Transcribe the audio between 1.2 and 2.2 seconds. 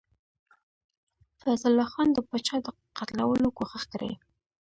فیض الله خان د